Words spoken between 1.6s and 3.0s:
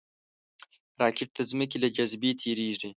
له جاذبې تېریږي